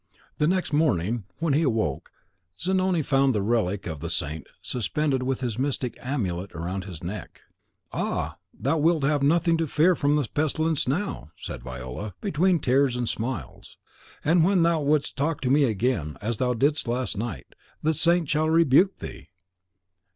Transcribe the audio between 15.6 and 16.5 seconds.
again as